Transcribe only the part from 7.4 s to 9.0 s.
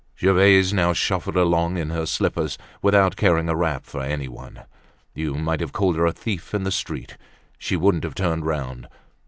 she wouldn't have turned round.